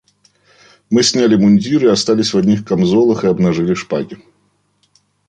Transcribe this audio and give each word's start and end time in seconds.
Мы 0.89 1.03
сняли 1.03 1.35
мундиры, 1.35 1.91
остались 1.91 2.33
в 2.33 2.37
одних 2.39 2.65
камзолах 2.65 3.23
и 3.23 3.27
обнажили 3.27 3.75
шпаги. 3.75 4.17